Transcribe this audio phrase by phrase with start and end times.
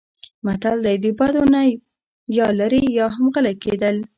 [0.45, 1.61] متل دی: د بدو نه
[2.37, 3.95] یا لرې یا هم غلی کېدل.